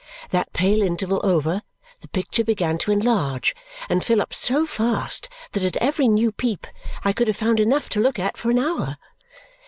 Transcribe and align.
That 0.31 0.51
pale 0.51 0.81
interval 0.81 1.21
over, 1.23 1.61
the 2.01 2.07
picture 2.07 2.43
began 2.43 2.79
to 2.79 2.91
enlarge 2.91 3.55
and 3.87 4.03
fill 4.03 4.19
up 4.19 4.33
so 4.33 4.65
fast 4.65 5.29
that 5.51 5.61
at 5.61 5.77
every 5.77 6.07
new 6.07 6.31
peep 6.31 6.65
I 7.03 7.13
could 7.13 7.27
have 7.27 7.37
found 7.37 7.59
enough 7.59 7.87
to 7.89 7.99
look 8.01 8.17
at 8.17 8.35
for 8.35 8.49
an 8.49 8.57
hour. 8.57 8.97